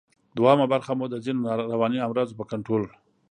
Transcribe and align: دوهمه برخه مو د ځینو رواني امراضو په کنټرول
دوهمه 0.37 0.65
برخه 0.73 0.91
مو 0.99 1.05
د 1.09 1.15
ځینو 1.25 1.39
رواني 1.73 1.99
امراضو 2.07 2.37
په 2.39 2.45
کنټرول 2.51 2.83